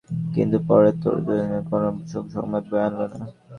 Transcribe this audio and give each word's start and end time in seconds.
কিন্তু 0.33 0.57
পরের 0.67 0.95
ভোর 0.95 1.15
তাদের 1.17 1.39
জন্য 1.41 1.63
কোন 1.69 1.81
সুসংবাদ 2.09 2.63
বয়ে 2.69 2.85
আনল 2.87 3.01
না। 3.13 3.25